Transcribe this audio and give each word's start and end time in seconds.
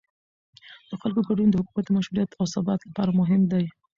د 0.89 0.91
خلکو 1.01 1.21
ګډون 1.27 1.47
د 1.49 1.55
حکومت 1.61 1.83
د 1.85 1.91
مشروعیت 1.97 2.31
او 2.39 2.45
ثبات 2.53 2.79
لپاره 2.83 3.11
مهم 3.19 3.41
دی 3.51 3.65